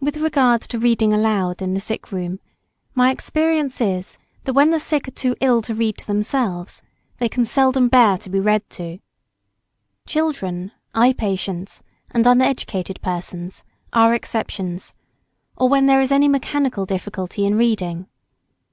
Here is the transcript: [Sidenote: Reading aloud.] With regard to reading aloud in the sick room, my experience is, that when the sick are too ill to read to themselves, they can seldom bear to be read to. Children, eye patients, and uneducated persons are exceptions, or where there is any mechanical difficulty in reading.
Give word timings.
[Sidenote: 0.00 0.10
Reading 0.16 0.16
aloud.] 0.16 0.16
With 0.16 0.24
regard 0.34 0.62
to 0.62 0.78
reading 0.80 1.12
aloud 1.14 1.62
in 1.62 1.74
the 1.74 1.78
sick 1.78 2.10
room, 2.10 2.40
my 2.96 3.12
experience 3.12 3.80
is, 3.80 4.18
that 4.42 4.52
when 4.52 4.72
the 4.72 4.80
sick 4.80 5.06
are 5.06 5.12
too 5.12 5.36
ill 5.40 5.62
to 5.62 5.76
read 5.76 5.96
to 5.98 6.06
themselves, 6.08 6.82
they 7.18 7.28
can 7.28 7.44
seldom 7.44 7.86
bear 7.86 8.18
to 8.18 8.28
be 8.28 8.40
read 8.40 8.68
to. 8.70 8.98
Children, 10.06 10.72
eye 10.92 11.12
patients, 11.12 11.84
and 12.10 12.26
uneducated 12.26 13.00
persons 13.00 13.62
are 13.92 14.12
exceptions, 14.12 14.92
or 15.56 15.68
where 15.68 15.86
there 15.86 16.00
is 16.00 16.10
any 16.10 16.26
mechanical 16.26 16.84
difficulty 16.84 17.46
in 17.46 17.54
reading. 17.54 18.08